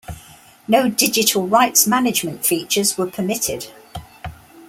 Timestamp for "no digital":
0.67-1.47